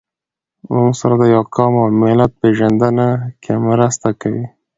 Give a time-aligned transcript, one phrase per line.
[0.73, 3.09] موږ سره د يوه قوم او ملت په پېژنده
[3.43, 4.45] کې مرسته کوي.